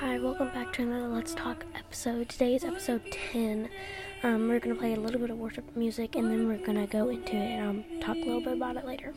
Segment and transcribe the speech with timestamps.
[0.00, 2.30] Hi, welcome back to another Let's Talk episode.
[2.30, 3.68] Today is episode 10.
[4.22, 6.80] Um, we're going to play a little bit of worship music and then we're going
[6.80, 9.12] to go into it and um, talk a little bit about it later.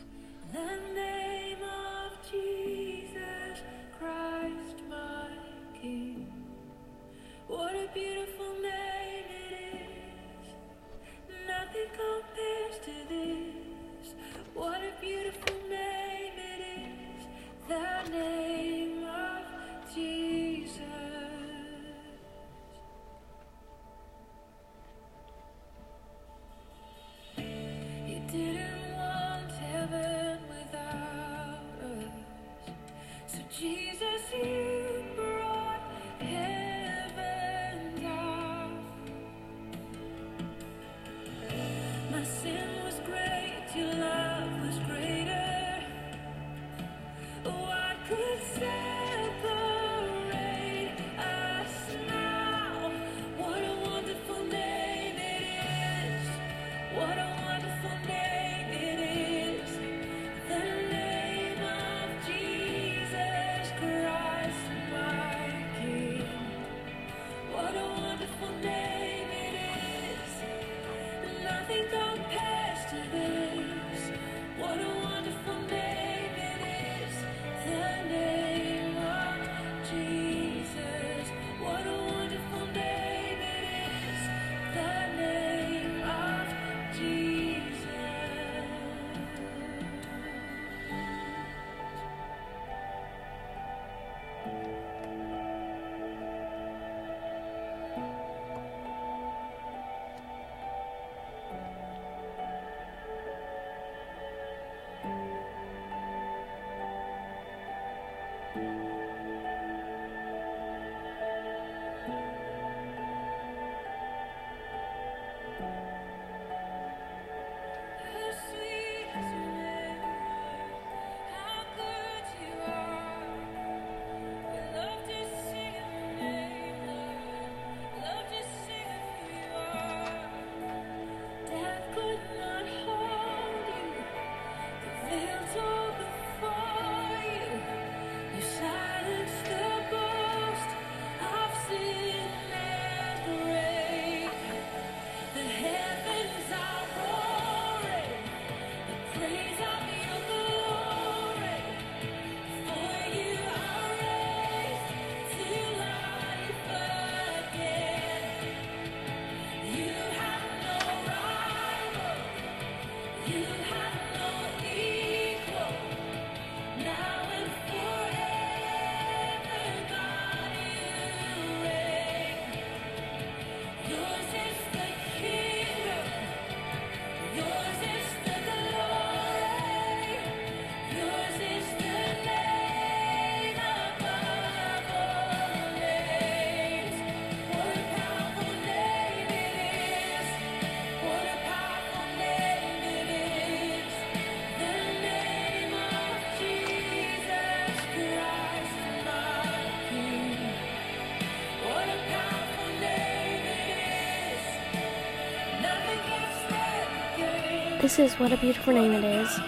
[207.84, 209.38] This is What a Beautiful Name It Is.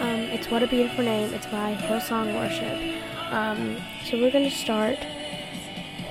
[0.00, 1.34] Um, it's What a Beautiful Name.
[1.34, 3.04] It's by Hillsong Worship.
[3.30, 4.96] Um, so we're going to start.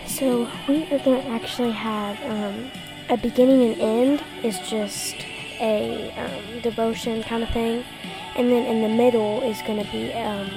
[0.06, 2.70] So we are going to actually have um,
[3.10, 5.16] a beginning and end is just
[5.60, 7.84] a um, devotion kind of thing.
[8.36, 10.52] And then in the middle is going to be um,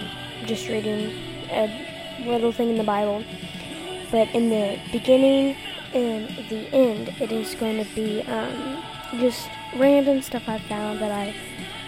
[0.44, 1.14] just reading
[1.50, 3.24] a little thing in the Bible.
[4.10, 5.56] But in the beginning
[5.94, 11.10] and the end, it is going to be um, just random stuff I found that
[11.10, 11.34] I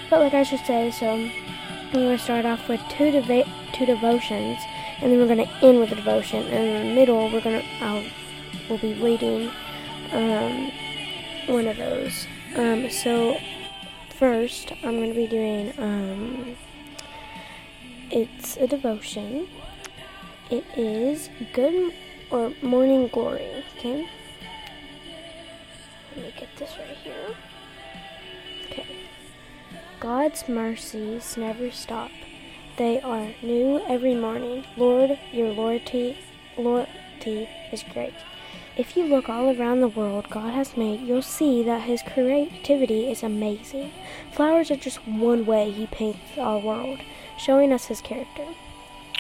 [0.09, 0.91] felt like I should say.
[0.91, 4.59] So I'm going to start off with two deva- two devotions,
[5.01, 6.45] and then we're going to end with a devotion.
[6.47, 8.05] And in the middle, we're going to I'll
[8.69, 9.51] we'll be reading
[10.13, 10.71] um,
[11.47, 12.27] one of those.
[12.57, 13.39] Um, so
[14.19, 16.57] first, I'm going to be doing um,
[18.11, 19.49] it's a devotion.
[20.51, 21.93] It is good
[22.31, 23.65] or morning glory.
[23.77, 24.09] Okay.
[26.19, 27.37] Let me get this right here.
[28.65, 28.87] Okay.
[30.01, 32.11] God's mercies never stop.
[32.77, 34.65] They are new every morning.
[34.77, 36.19] Lord, your loyalty,
[36.57, 38.15] loyalty is great.
[38.77, 43.09] If you look all around the world God has made, you'll see that His creativity
[43.09, 43.93] is amazing.
[44.33, 46.99] Flowers are just one way He paints our world,
[47.39, 48.47] showing us His character.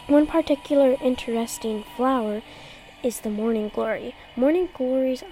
[0.08, 2.42] One particular interesting flower
[3.04, 4.16] is the morning glory.
[4.34, 5.22] Morning glories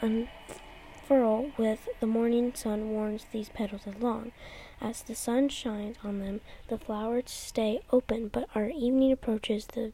[1.09, 4.33] unfurl with the morning sun warns these petals along.
[4.81, 9.93] As the sun shines on them, the flowers stay open, but our evening approaches, the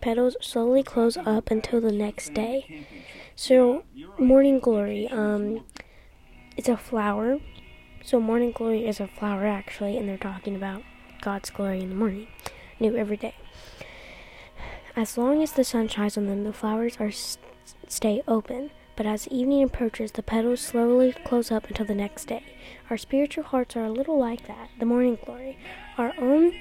[0.00, 2.86] petals slowly close up until the next day.
[3.36, 3.84] So,
[4.18, 5.64] morning glory, um,
[6.56, 7.38] it's a flower.
[8.02, 10.82] So, morning glory is a flower actually, and they're talking about
[11.20, 12.26] God's glory in the morning,
[12.80, 13.34] new every day.
[14.96, 17.44] As long as the sun shines on them, the flowers are st-
[17.86, 18.70] stay open.
[18.98, 22.42] But as evening approaches, the petals slowly close up until the next day.
[22.90, 25.56] Our spiritual hearts are a little like that, the morning glory.
[25.96, 26.52] Our own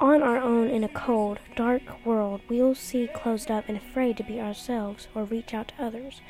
[0.00, 4.24] on our own in a cold, dark world, we'll see closed up and afraid to
[4.24, 6.20] be ourselves or reach out to others.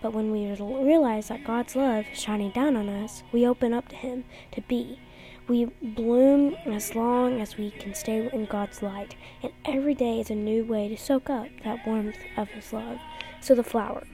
[0.00, 3.88] But when we realize that God's love is shining down on us, we open up
[3.88, 5.00] to Him to be.
[5.48, 10.30] We bloom as long as we can stay in God's light, and every day is
[10.30, 12.98] a new way to soak up that warmth of His love.
[13.40, 14.04] So the flower.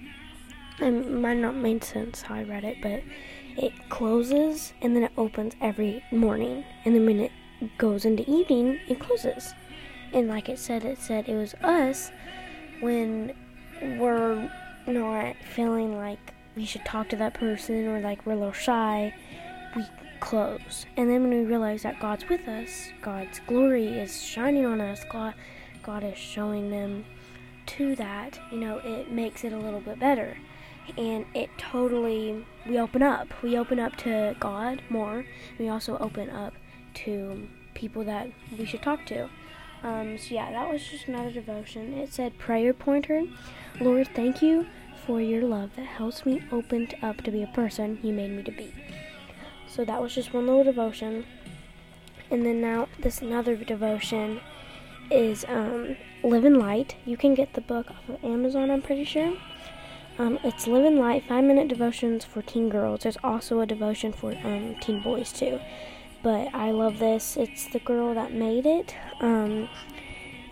[0.80, 3.02] It might not make sense how I read it, but
[3.56, 7.32] it closes and then it opens every morning, and then when it
[7.78, 9.54] goes into evening, it closes.
[10.12, 12.10] And like it said, it said it was us
[12.80, 13.34] when
[13.80, 14.50] we're
[14.86, 19.14] not feeling like we should talk to that person or like we're a little shy,
[19.74, 19.84] we
[20.20, 20.86] close.
[20.96, 25.02] And then when we realize that God's with us, God's glory is shining on us,
[25.10, 25.34] God,
[25.82, 27.04] God is showing them
[27.66, 30.36] to that, you know, it makes it a little bit better.
[30.96, 33.28] And it totally, we open up.
[33.42, 35.24] We open up to God more.
[35.58, 36.54] We also open up
[36.94, 39.28] to people that we should talk to.
[39.82, 41.94] Um, so, yeah, that was just another devotion.
[41.94, 43.24] It said, Prayer pointer,
[43.80, 44.66] Lord, thank you
[45.06, 48.42] for your love that helps me open up to be a person you made me
[48.44, 48.72] to be.
[49.68, 51.26] So, that was just one little devotion.
[52.30, 54.40] And then now, this another devotion
[55.10, 56.96] is um, Live in Light.
[57.04, 59.36] You can get the book off of Amazon, I'm pretty sure.
[60.16, 63.00] Um, it's Living in Light, five minute devotions for teen girls.
[63.02, 65.58] There's also a devotion for um, teen boys, too.
[66.22, 67.36] But I love this.
[67.36, 68.94] It's the girl that made it.
[69.20, 69.68] Um,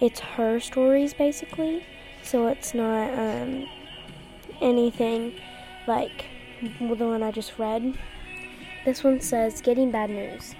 [0.00, 1.84] it's her stories, basically.
[2.24, 3.68] So it's not um,
[4.60, 5.34] anything
[5.86, 6.24] like
[6.80, 7.96] the one I just read.
[8.84, 10.56] This one says, Getting bad news.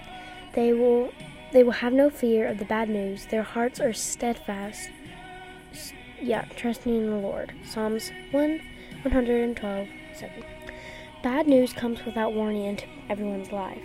[0.54, 1.12] They will
[1.52, 3.26] they will have no fear of the bad news.
[3.26, 4.88] Their hearts are steadfast.
[6.20, 7.52] Yeah, trusting in the Lord.
[7.64, 8.60] Psalms 1
[9.02, 10.44] 112 7.
[11.22, 13.82] Bad news comes without warning into everyone's life.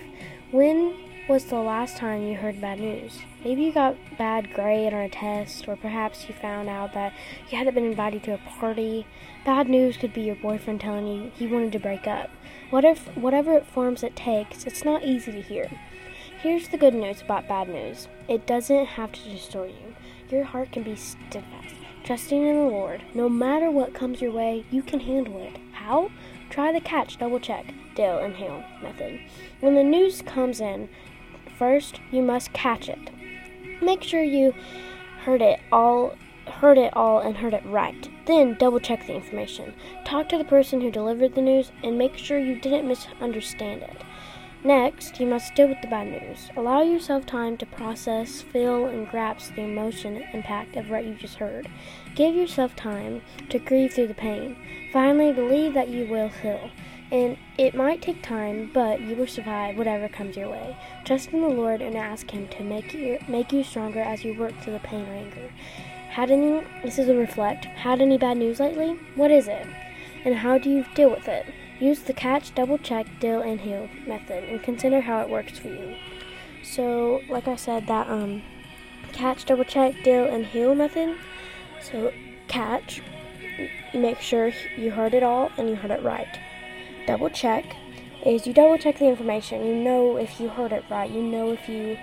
[0.51, 0.95] When
[1.27, 3.19] was the last time you heard bad news?
[3.43, 7.13] Maybe you got bad grade on a test, or perhaps you found out that
[7.49, 9.05] you hadn't been invited to a party.
[9.43, 12.29] Bad news could be your boyfriend telling you he wanted to break up.
[12.69, 15.69] What if, whatever forms it takes, it's not easy to hear.
[16.41, 19.95] Here's the good news about bad news it doesn't have to destroy you.
[20.29, 21.75] Your heart can be steadfast,
[22.07, 23.03] trusting in the Lord.
[23.13, 25.57] No matter what comes your way, you can handle it.
[25.73, 26.09] How?
[26.49, 29.19] Try the catch, double check, Dale and Hale method.
[29.59, 30.87] When the news comes in,
[31.59, 33.09] first you must catch it.
[33.81, 34.53] Make sure you
[35.25, 36.15] heard it all
[36.45, 38.09] heard it all and heard it right.
[38.25, 39.73] Then double check the information.
[40.05, 44.01] Talk to the person who delivered the news and make sure you didn't misunderstand it.
[44.67, 46.49] Next, you must deal with the bad news.
[46.57, 51.37] Allow yourself time to process, feel, and grasp the emotion impact of what you just
[51.37, 51.69] heard.
[52.15, 54.57] Give yourself time to grieve through the pain.
[54.91, 56.69] Finally, believe that you will heal.
[57.13, 60.75] And it might take time, but you will survive whatever comes your way.
[61.05, 64.37] Trust in the Lord and ask Him to make you make you stronger as you
[64.37, 65.49] work through the pain or anger.
[66.09, 67.63] Had any this is a reflect.
[67.63, 68.99] Had any bad news lately?
[69.15, 69.65] What is it?
[70.25, 71.45] And how do you deal with it?
[71.79, 75.67] Use the catch, double check, deal, and heal method and consider how it works for
[75.67, 75.95] you.
[76.63, 78.41] So, like I said, that um,
[79.13, 81.17] catch, double check, deal, and heal method.
[81.81, 82.11] So,
[82.47, 83.01] catch,
[83.93, 86.39] make sure you heard it all and you heard it right.
[87.05, 87.75] Double check
[88.25, 89.65] is you double check the information.
[89.65, 91.09] You know if you heard it right.
[91.09, 91.97] You know if you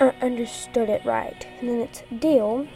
[0.00, 1.46] uh, understood it right.
[1.60, 2.66] And then it's deal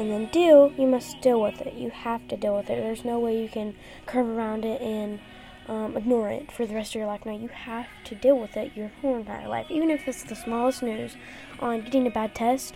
[0.00, 1.74] and then deal, you must deal with it.
[1.74, 2.82] You have to deal with it.
[2.82, 3.74] There's no way you can
[4.06, 5.20] curve around it and
[5.68, 7.26] um, ignore it for the rest of your life.
[7.26, 9.66] No, you have to deal with it your whole entire life.
[9.68, 11.16] Even if it's the smallest news
[11.60, 12.74] on getting a bad test,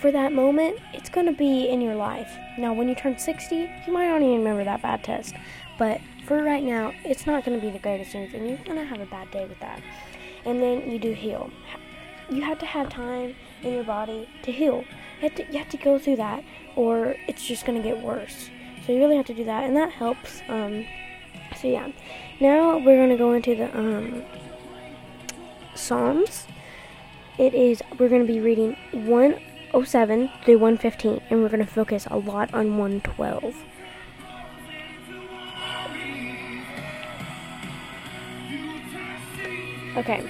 [0.00, 2.36] for that moment, it's going to be in your life.
[2.58, 5.34] Now, when you turn 60, you might not even remember that bad test.
[5.78, 8.76] But for right now, it's not going to be the greatest news, and you're going
[8.76, 9.80] to have a bad day with that.
[10.44, 11.48] And then you do heal.
[12.28, 14.84] You have to have time in your body to heal.
[15.16, 16.44] You have to, you have to go through that,
[16.74, 18.50] or it's just going to get worse.
[18.86, 20.42] So you really have to do that, and that helps.
[20.48, 20.86] Um,
[21.60, 21.90] so yeah,
[22.38, 24.24] now we're going to go into the um,
[25.74, 26.46] Psalms.
[27.38, 29.40] It is we're going to be reading one
[29.72, 33.54] 07 through 115, and we're going to focus a lot on 112.
[39.96, 40.28] Okay,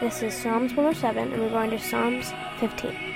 [0.00, 3.15] this is Psalms 107, and we're going to Psalms 15.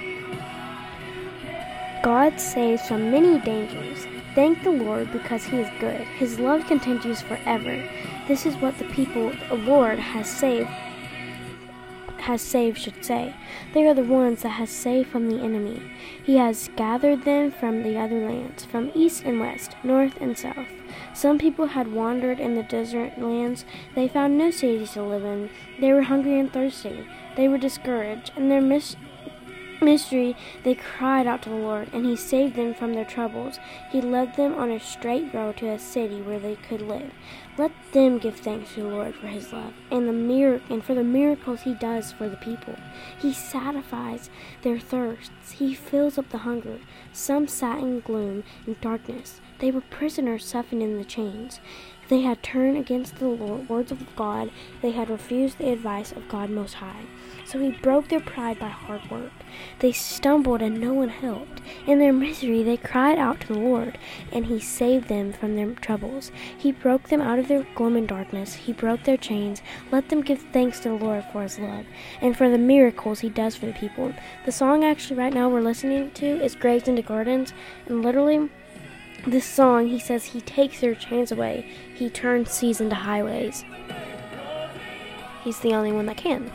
[2.02, 4.06] God saves from many dangers.
[4.34, 6.00] Thank the Lord because he is good.
[6.00, 7.86] His love continues forever.
[8.26, 10.70] This is what the people the Lord has saved
[12.20, 13.34] has saved should say.
[13.72, 15.82] They are the ones that has saved from the enemy.
[16.22, 20.68] He has gathered them from the other lands, from east and west, north and south.
[21.14, 23.64] Some people had wandered in the desert lands.
[23.94, 25.50] They found no cities to live in.
[25.80, 27.06] They were hungry and thirsty.
[27.36, 28.96] They were discouraged, and their mis-
[29.80, 33.58] mystery they cried out to the Lord, and He saved them from their troubles.
[33.90, 37.12] He led them on a straight road to a city where they could live.
[37.58, 40.94] Let them give thanks to the Lord for His love and the mir- and for
[40.94, 42.76] the miracles He does for the people.
[43.18, 44.30] He satisfies
[44.62, 45.52] their thirsts.
[45.52, 46.78] He fills up the hunger.
[47.12, 49.40] Some sat in gloom and darkness.
[49.58, 51.60] They were prisoners suffering in the chains.
[52.08, 54.50] They had turned against the Lord, words of God.
[54.82, 57.04] They had refused the advice of God Most High.
[57.50, 59.32] So he broke their pride by hard work.
[59.80, 61.60] They stumbled and no one helped.
[61.84, 63.98] In their misery they cried out to the Lord,
[64.30, 66.30] and he saved them from their troubles.
[66.56, 68.54] He broke them out of their gloom and darkness.
[68.54, 69.62] He broke their chains.
[69.90, 71.86] Let them give thanks to the Lord for his love
[72.20, 74.14] and for the miracles he does for the people.
[74.44, 77.52] The song actually right now we're listening to is Graves into Gardens,
[77.86, 78.48] and literally
[79.26, 81.68] this song he says he takes their chains away.
[81.96, 83.64] He turns seas into highways.
[85.42, 86.48] He's the only one that can.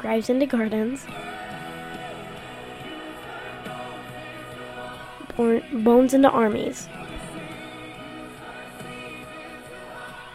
[0.00, 1.06] Graves into Gardens.
[5.72, 6.88] Bones into armies.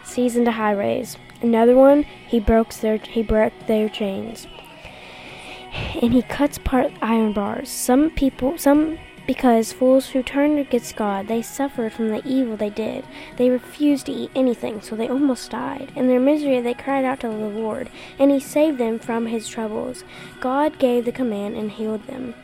[0.04, 1.16] Seas into highways.
[1.42, 4.46] Another one, he broke their he broke their chains.
[6.00, 7.68] And he cuts part iron bars.
[7.68, 12.70] Some people some because fools who turned against God, they suffered from the evil they
[12.70, 13.04] did.
[13.36, 15.92] They refused to eat anything, so they almost died.
[15.96, 19.48] In their misery, they cried out to the Lord, and He saved them from His
[19.48, 20.04] troubles.
[20.40, 22.34] God gave the command and healed them.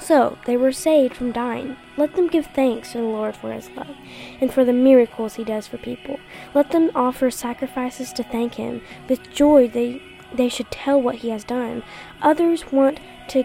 [0.00, 1.76] So they were saved from dying.
[1.96, 3.96] Let them give thanks to the Lord for his love
[4.40, 6.20] and for the miracles he does for people.
[6.54, 8.82] Let them offer sacrifices to thank him.
[9.08, 11.82] With joy they they should tell what he has done.
[12.20, 13.44] Others want to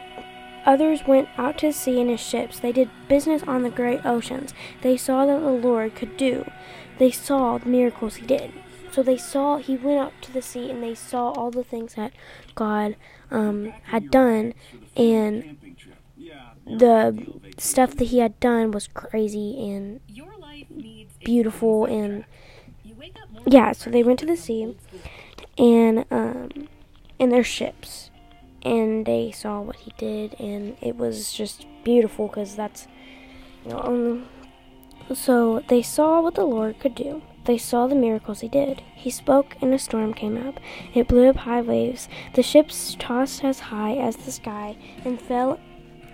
[0.66, 2.60] Others went out to sea in his ships.
[2.60, 4.54] They did business on the great oceans.
[4.82, 6.50] They saw that the Lord could do.
[6.98, 8.54] They saw the miracles he did.
[8.92, 11.96] So they saw he went out to the sea and they saw all the things
[11.96, 12.14] that
[12.54, 12.96] God
[13.32, 14.54] um, had done,
[14.96, 15.58] and
[16.66, 17.26] the
[17.58, 20.00] stuff that he had done was crazy and
[21.26, 22.26] beautiful and
[23.48, 23.72] yeah.
[23.72, 24.78] So they went to the sea,
[25.58, 26.70] and um,
[27.18, 28.12] in their ships,
[28.64, 32.88] and they saw what he did, and it was just beautiful because that's
[33.66, 34.24] you know.
[35.14, 37.22] So they saw what the Lord could do.
[37.46, 38.82] They saw the miracles he did.
[38.96, 40.60] He spoke, and a storm came up.
[40.94, 42.08] It blew up high waves.
[42.36, 45.60] The ships tossed as high as the sky and fell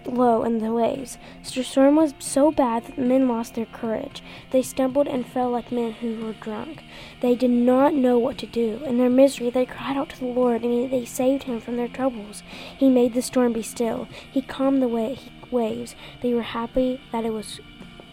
[0.06, 1.18] low in the waves.
[1.54, 4.24] The storm was so bad that the men lost their courage.
[4.52, 6.84] They stumbled and fell like men who were drunk.
[7.22, 8.82] They did not know what to do.
[8.86, 11.78] In their misery, they cried out to the Lord, and he, they saved him from
[11.78, 12.44] their troubles.
[12.78, 14.08] He made the storm be still.
[14.32, 15.16] He calmed the wa-
[15.52, 15.96] waves.
[16.22, 17.60] They were happy that it was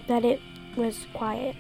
[0.09, 0.41] that it
[0.77, 1.57] was quiet.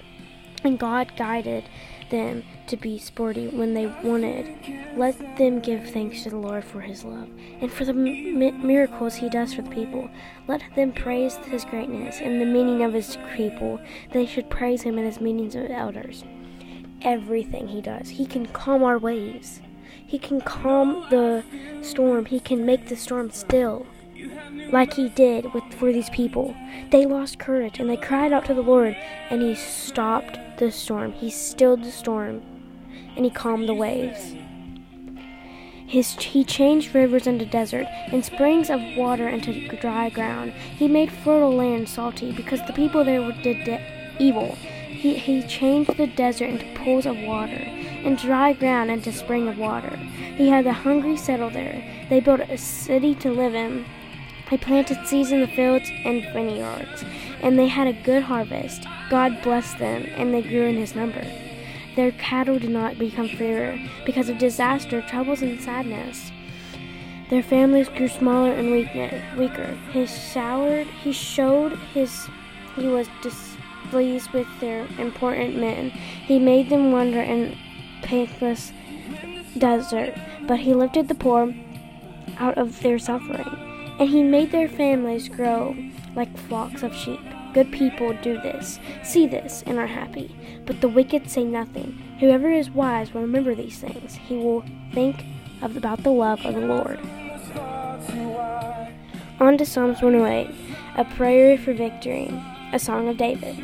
[0.62, 1.64] And God guided
[2.10, 4.56] them to be sporty when they wanted.
[4.96, 7.28] Let them give thanks to the Lord for his love
[7.60, 10.10] and for the mi- miracles he does for the people.
[10.48, 13.80] Let them praise his greatness and the meaning of his people.
[14.12, 16.24] They should praise him and his meetings of elders.
[17.02, 19.60] Everything he does, he can calm our waves.
[20.06, 21.44] He can calm the
[21.82, 22.26] storm.
[22.26, 23.86] He can make the storm still
[24.72, 26.54] like he did with for these people.
[26.90, 28.96] They lost courage and they cried out to the Lord,
[29.30, 31.12] and he stopped the storm.
[31.12, 32.42] He stilled the storm,
[33.16, 34.34] and he calmed the waves.
[35.86, 40.52] His, he changed rivers into desert and springs of water into dry ground.
[40.52, 44.56] He made fertile land salty because the people there did de- evil.
[44.88, 49.58] He, he changed the desert into pools of water and dry ground into spring of
[49.58, 49.96] water.
[50.36, 51.84] He had the hungry settle there.
[52.08, 53.84] They built a city to live in.
[54.50, 57.04] They planted seeds in the fields and vineyards,
[57.42, 58.86] and they had a good harvest.
[59.10, 61.24] God blessed them, and they grew in his number.
[61.96, 66.30] Their cattle did not become fewer because of disaster, troubles, and sadness.
[67.30, 69.24] Their families grew smaller and weaker.
[69.36, 69.76] weaker.
[69.92, 72.28] He showered, he showed his,
[72.76, 75.88] he was displeased with their important men.
[75.90, 77.56] He made them wander in
[78.02, 78.72] pathless
[79.56, 80.14] desert,
[80.46, 81.54] but he lifted the poor
[82.38, 83.48] out of their suffering,
[83.98, 85.74] and he made their families grow
[86.14, 87.25] like flocks of sheep.
[87.56, 90.36] Good people do this, see this, and are happy.
[90.66, 91.92] But the wicked say nothing.
[92.20, 94.14] Whoever is wise will remember these things.
[94.14, 95.24] He will think
[95.62, 97.00] of, about the love of the Lord.
[99.40, 100.54] On to Psalms 108,
[100.98, 102.28] a prayer for victory,
[102.74, 103.56] a song of David.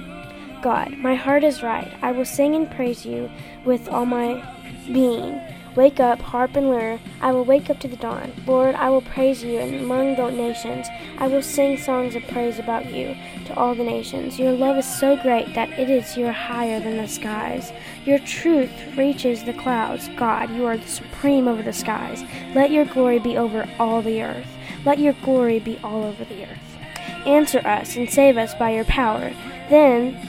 [0.63, 1.93] God, my heart is right.
[2.01, 3.31] I will sing and praise you
[3.67, 4.43] with all my
[4.87, 5.39] being.
[5.77, 6.99] Wake up, harp and lyre.
[7.21, 8.33] I will wake up to the dawn.
[8.47, 10.87] Lord, I will praise you among the nations.
[11.19, 13.15] I will sing songs of praise about you
[13.47, 14.39] to all the nations.
[14.39, 17.73] Your love is so great that it is you're higher than the skies.
[18.05, 20.09] Your truth reaches the clouds.
[20.17, 22.25] God, you are the supreme over the skies.
[22.55, 24.47] Let your glory be over all the earth.
[24.85, 26.79] Let your glory be all over the earth.
[27.27, 29.33] Answer us and save us by your power.
[29.71, 30.29] Then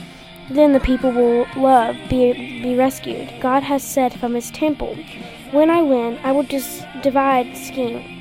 [0.50, 3.32] then the people will love be, be rescued.
[3.40, 4.94] God has said from his temple,
[5.52, 8.14] When I win, I will just divide the Shechem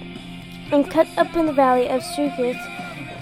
[0.71, 2.55] and cut up in the valley of Succoth.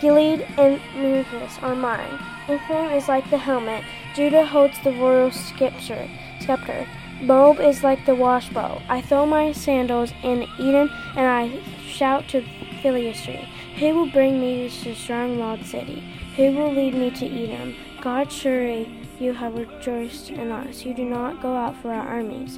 [0.01, 2.17] Gilead and Memphis are mine.
[2.49, 3.83] Ephraim is like the helmet.
[4.15, 6.09] Judah holds the royal scepter.
[6.39, 6.87] scepter.
[7.21, 8.81] Moab is like the washbow.
[8.89, 12.43] I throw my sandals in Edom, and I shout to
[12.81, 13.47] Philistia.
[13.77, 16.01] Who will bring me to the strong walled city?
[16.35, 17.75] Who will lead me to Edom?
[18.01, 18.89] God, surely
[19.19, 20.83] you have rejoiced in us.
[20.83, 22.57] You do not go out for our armies.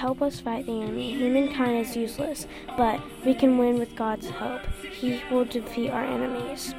[0.00, 1.12] Help us fight the enemy.
[1.12, 4.62] Humankind is useless, but we can win with God's help.
[4.90, 6.74] He will defeat our enemies.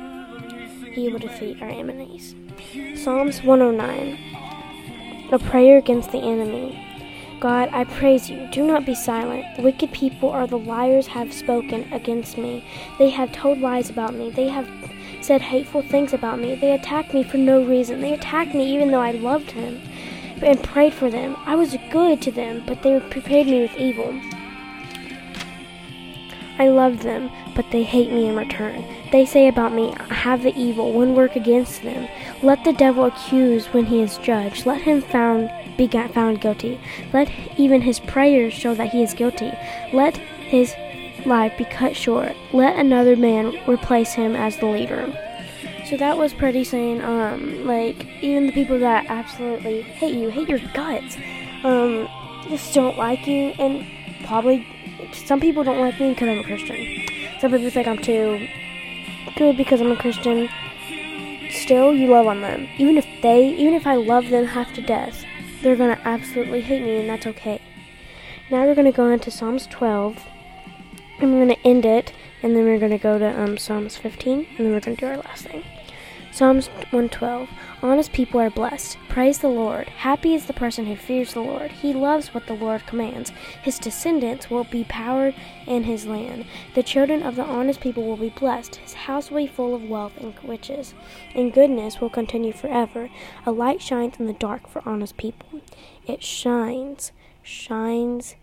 [0.91, 2.33] He will defeat our enemies.
[2.95, 4.17] Psalms 109
[5.31, 6.83] A prayer against the enemy.
[7.39, 8.49] God, I praise you.
[8.51, 9.45] Do not be silent.
[9.55, 12.65] The wicked people or the liars have spoken against me.
[12.97, 14.31] They have told lies about me.
[14.31, 14.67] They have
[15.21, 16.55] said hateful things about me.
[16.55, 18.01] They attacked me for no reason.
[18.01, 19.79] They attacked me even though I loved him
[20.43, 21.35] and prayed for them.
[21.45, 24.19] I was good to them, but they prepared me with evil.
[26.59, 28.85] I love them, but they hate me in return.
[29.11, 32.07] They say about me, I have the evil, one work against them.
[32.43, 34.65] Let the devil accuse when he is judged.
[34.65, 36.79] Let him found be found guilty.
[37.13, 39.51] Let even his prayers show that he is guilty.
[39.93, 40.75] Let his
[41.25, 42.35] life be cut short.
[42.53, 45.11] Let another man replace him as the leader.
[45.91, 50.47] So that was pretty saying, um, like, even the people that absolutely hate you, hate
[50.47, 51.17] your guts,
[51.65, 52.07] um,
[52.47, 53.85] just don't like you, and
[54.23, 54.65] probably
[55.11, 56.77] some people don't like me because I'm a Christian.
[57.41, 58.47] Some people think I'm too
[59.35, 60.47] good because I'm a Christian.
[61.49, 62.69] Still, you love on them.
[62.77, 65.25] Even if they, even if I love them half to death,
[65.61, 67.61] they're gonna absolutely hate me, and that's okay.
[68.49, 70.23] Now we're gonna go into Psalms 12,
[71.19, 74.57] and we're gonna end it, and then we're gonna go to um, Psalms 15, and
[74.57, 75.65] then we're gonna do our last thing.
[76.33, 77.49] Psalms 112.
[77.83, 78.97] Honest people are blessed.
[79.09, 79.89] Praise the Lord.
[79.89, 81.71] Happy is the person who fears the Lord.
[81.71, 83.33] He loves what the Lord commands.
[83.61, 85.35] His descendants will be powered
[85.67, 86.45] in his land.
[86.73, 88.77] The children of the honest people will be blessed.
[88.77, 90.93] His house will be full of wealth and riches,
[91.35, 93.09] and goodness will continue forever.
[93.45, 95.59] A light shines in the dark for honest people.
[96.07, 97.11] It shines,
[97.43, 98.35] shines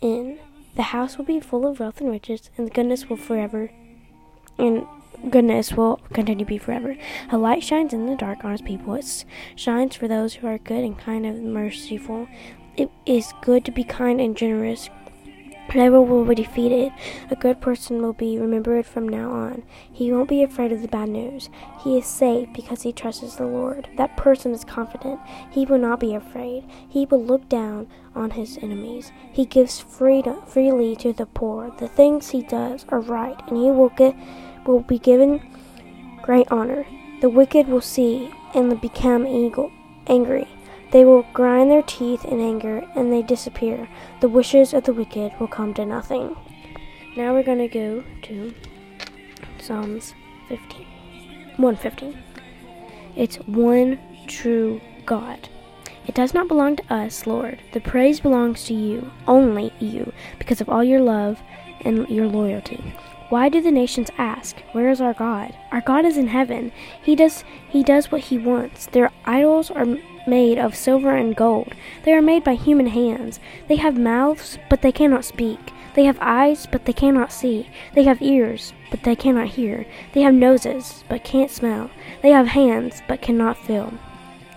[0.00, 0.38] in.
[0.76, 3.70] The house will be full of wealth and riches, and goodness will forever
[4.58, 4.86] and
[5.30, 6.96] goodness will continue to be forever.
[7.30, 8.94] A light shines in the dark on his people.
[8.94, 9.24] It
[9.56, 12.28] shines for those who are good and kind and merciful.
[12.76, 14.90] It is good to be kind and generous.
[15.74, 16.92] Never will be defeated.
[17.30, 19.64] A good person will be remembered from now on.
[19.90, 21.48] He won't be afraid of the bad news.
[21.82, 23.88] He is safe because he trusts the Lord.
[23.96, 25.18] That person is confident.
[25.50, 26.64] He will not be afraid.
[26.88, 29.10] He will look down on his enemies.
[29.32, 31.72] He gives freedom, freely to the poor.
[31.78, 34.14] The things he does are right, and he will get
[34.66, 35.40] will be given
[36.22, 36.86] great honor.
[37.20, 39.70] The wicked will see and become eagle,
[40.06, 40.48] angry.
[40.90, 43.88] They will grind their teeth in anger and they disappear.
[44.20, 46.36] The wishes of the wicked will come to nothing.
[47.16, 48.54] Now we're going to go to
[49.58, 50.14] Psalms
[50.48, 50.86] 15.
[51.56, 52.18] 115.
[53.16, 55.48] It's one true God.
[56.06, 57.60] It does not belong to us, Lord.
[57.72, 61.40] The praise belongs to you, only you, because of all your love
[61.80, 62.94] and your loyalty.
[63.28, 65.54] Why do the nations ask, Where is our God?
[65.72, 66.72] Our God is in heaven.
[67.02, 68.86] He does he does what he wants.
[68.86, 71.74] Their idols are made of silver and gold.
[72.04, 73.40] They are made by human hands.
[73.68, 75.72] They have mouths, but they cannot speak.
[75.94, 77.68] They have eyes, but they cannot see.
[77.94, 79.86] They have ears, but they cannot hear.
[80.12, 81.90] They have noses, but can't smell.
[82.22, 83.94] They have hands, but cannot feel.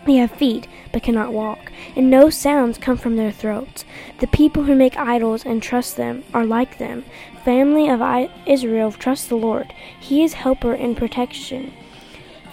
[0.08, 3.84] They have feet, but cannot walk, and no sounds come from their throats.
[4.20, 7.04] The people who make idols and trust them are like them.
[7.44, 8.02] Family of
[8.46, 9.74] Israel, trust the Lord.
[10.00, 11.74] He is helper and protection.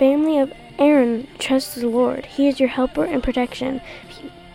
[0.01, 2.27] Family of Aaron, trust the Lord.
[2.27, 3.81] He is your helper and protection.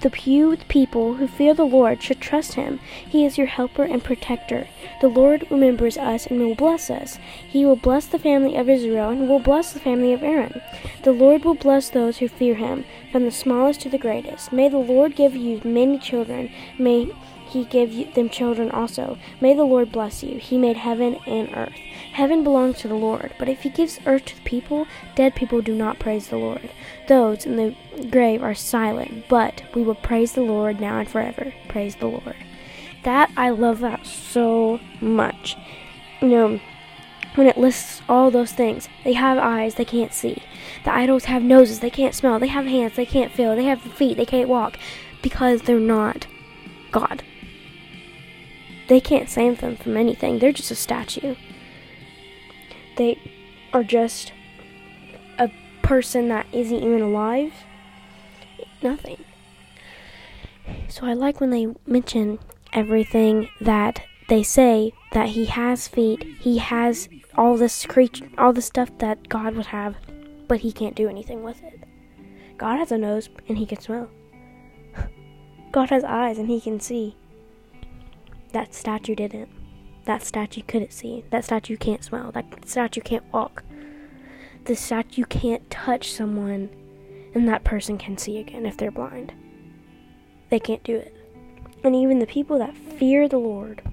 [0.02, 2.80] The few people who fear the Lord should trust him.
[3.08, 4.68] He is your helper and protector.
[5.02, 7.20] The Lord remembers us and will bless us.
[7.48, 10.62] He will bless the family of Israel and will bless the family of Aaron.
[11.04, 14.54] The Lord will bless those who fear him, from the smallest to the greatest.
[14.54, 16.50] May the Lord give you many children.
[16.78, 17.12] May
[17.50, 19.18] he give them children also.
[19.42, 20.38] May the Lord bless you.
[20.38, 21.76] He made heaven and earth.
[22.14, 25.62] Heaven belongs to the Lord, but if he gives earth to the people, dead people
[25.62, 26.70] do not praise the Lord.
[27.08, 27.76] Those in the
[28.10, 31.54] grave are silent, but we will praise the Lord now and forever.
[31.68, 32.36] Praise the Lord.
[33.04, 35.56] That I love that so much.
[36.22, 36.60] You know,
[37.36, 40.44] when it lists all those things, they have eyes, they can't see.
[40.84, 42.40] The idols have noses, they can't smell.
[42.40, 43.56] They have hands, they can't feel.
[43.56, 44.78] They have feet, they can't walk
[45.22, 46.28] because they're not
[46.92, 47.24] God.
[48.88, 50.40] They can't save them from anything.
[50.40, 51.36] They're just a statue.
[53.00, 53.18] They
[53.72, 54.34] are just
[55.38, 55.50] a
[55.82, 57.54] person that isn't even alive.
[58.84, 59.24] Nothing.
[60.90, 62.40] So I like when they mention
[62.74, 68.62] everything that they say that he has feet, he has all this creature, all the
[68.62, 69.96] stuff that God would have,
[70.50, 71.80] but he can't do anything with it.
[72.58, 74.10] God has a nose and he can smell.
[75.72, 77.16] God has eyes and he can see.
[78.52, 79.59] That statue didn't.
[80.10, 81.24] That statue couldn't see.
[81.30, 82.32] That statue can't smell.
[82.32, 83.64] That statue can't walk.
[84.66, 86.72] The statue can't touch someone,
[87.36, 89.34] and that person can see again if they're blind.
[90.50, 91.16] They can't do it.
[91.84, 93.84] And even the people that fear the Lord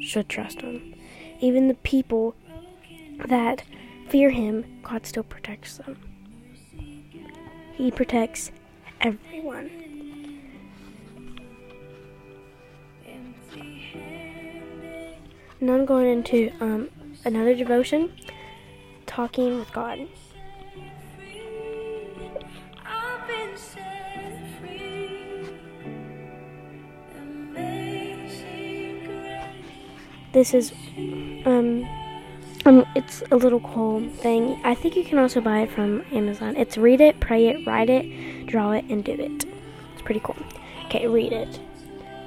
[0.00, 0.94] should trust Him.
[1.40, 2.34] Even the people
[3.26, 3.64] that
[4.08, 5.98] fear Him, God still protects them.
[7.74, 8.52] He protects
[9.02, 9.89] everyone.
[15.62, 16.88] Now I'm going into um,
[17.22, 18.10] another devotion,
[19.04, 20.08] talking with God.
[22.82, 25.50] I've been set free.
[27.18, 29.44] Amazing grace.
[30.32, 30.72] This is
[31.44, 31.86] um
[32.64, 34.58] um it's a little cool thing.
[34.64, 36.56] I think you can also buy it from Amazon.
[36.56, 39.44] It's read it, pray it, write it, draw it, and do it.
[39.92, 40.36] It's pretty cool.
[40.86, 41.60] Okay, read it.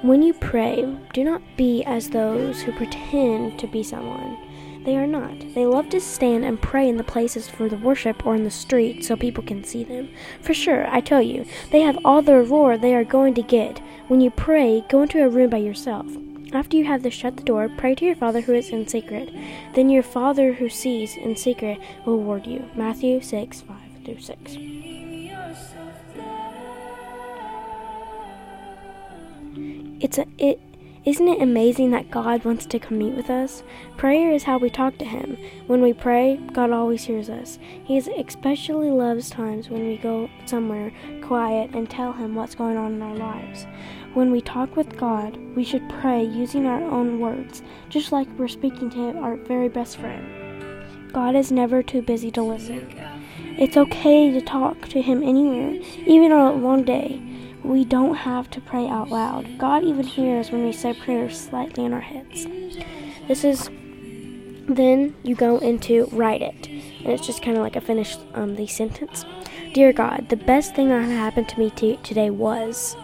[0.04, 4.36] When you pray, do not be as those who pretend to be someone.
[4.84, 5.32] They are not.
[5.54, 8.50] They love to stand and pray in the places for the worship or in the
[8.50, 10.10] street so people can see them.
[10.42, 13.80] For sure, I tell you, they have all the reward they are going to get.
[14.08, 16.06] When you pray, go into a room by yourself.
[16.52, 19.30] After you have this shut the door, pray to your Father who is in secret.
[19.74, 22.68] Then your Father who sees in secret will reward you.
[22.74, 24.93] Matthew 6 5 through 6.
[30.04, 30.60] It's a it
[31.06, 33.62] isn't it amazing that God wants to come meet with us?
[33.96, 35.38] Prayer is how we talk to him.
[35.66, 37.58] When we pray, God always hears us.
[37.84, 42.92] He especially loves times when we go somewhere quiet and tell him what's going on
[42.92, 43.66] in our lives.
[44.12, 48.48] When we talk with God, we should pray using our own words, just like we're
[48.48, 51.12] speaking to our very best friend.
[51.14, 52.94] God is never too busy to listen.
[53.56, 57.22] It's okay to talk to him anywhere, even on a long day.
[57.64, 59.58] We don't have to pray out loud.
[59.58, 62.46] God even hears when we say prayers slightly in our heads.
[63.26, 63.70] This is
[64.68, 68.56] then you go into write it, and it's just kind of like a finished um,
[68.56, 69.24] the sentence.
[69.72, 72.96] Dear God, the best thing that happened to me t- today was.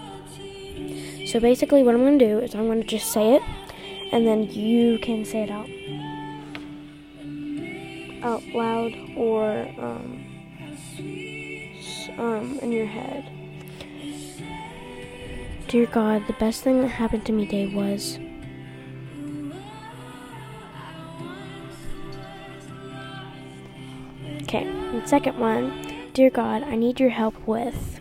[1.27, 3.43] So basically, what I'm going to do is I'm going to just say it,
[4.13, 5.69] and then you can say it out
[8.23, 10.27] out loud or um,
[12.19, 13.40] um, in your head.
[15.71, 18.19] Dear God, the best thing that happened to me today was.
[24.43, 24.67] Okay,
[25.05, 26.11] second one.
[26.13, 28.01] Dear God, I need your help with.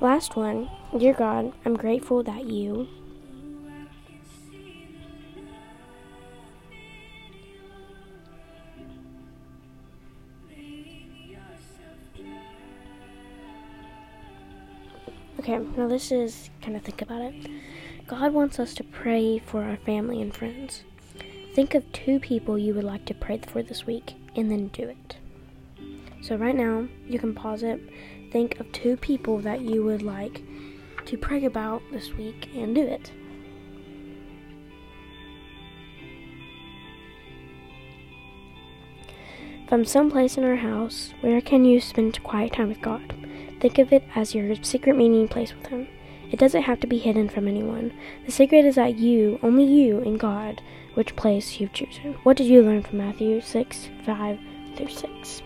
[0.00, 0.70] Last one.
[0.96, 2.88] Dear God, I'm grateful that you.
[15.44, 17.34] Okay, now this is kind of think about it.
[18.06, 20.84] God wants us to pray for our family and friends.
[21.52, 24.84] Think of two people you would like to pray for this week and then do
[24.84, 25.18] it.
[26.22, 27.78] So, right now, you can pause it.
[28.32, 30.40] Think of two people that you would like
[31.04, 33.12] to pray about this week and do it.
[39.68, 43.14] From some place in our house, where can you spend quiet time with God?
[43.64, 45.88] Think of it as your secret meeting place with Him.
[46.30, 47.94] It doesn't have to be hidden from anyone.
[48.26, 50.60] The secret is that you, only you, and God
[50.92, 52.12] which place you've chosen.
[52.24, 54.38] What did you learn from Matthew 6 5
[54.76, 55.42] through 6?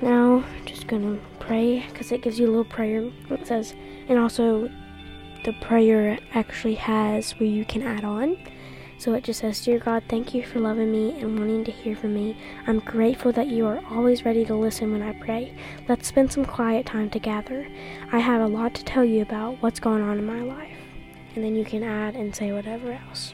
[0.00, 3.10] Now, just gonna pray because it gives you a little prayer.
[3.28, 3.74] It says,
[4.08, 4.70] and also
[5.44, 8.36] the prayer actually has where you can add on.
[9.00, 11.96] So it just says, Dear God, thank you for loving me and wanting to hear
[11.96, 12.36] from me.
[12.66, 15.54] I'm grateful that you are always ready to listen when I pray.
[15.88, 17.66] Let's spend some quiet time together.
[18.12, 20.76] I have a lot to tell you about what's going on in my life.
[21.34, 23.32] And then you can add and say whatever else.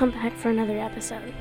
[0.00, 1.34] Come back for another episode.